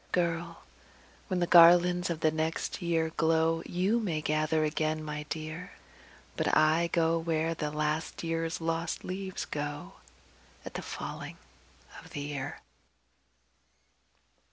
Girl! 0.11 0.63
when 1.27 1.39
the 1.41 1.45
garlands 1.45 2.09
of 2.09 2.23
next 2.23 2.81
year 2.81 3.11
glow, 3.17 3.61
YOU 3.67 3.99
may 3.99 4.19
gather 4.19 4.63
again, 4.63 5.03
my 5.03 5.27
dear 5.29 5.73
But 6.35 6.57
I 6.57 6.87
go 6.87 7.19
where 7.19 7.53
the 7.53 7.69
last 7.69 8.23
year's 8.23 8.59
lost 8.59 9.03
leaves 9.03 9.45
go 9.45 9.97
At 10.65 10.73
the 10.73 10.81
falling 10.81 11.37
of 11.99 12.09
the 12.13 12.21
year." 12.21 12.61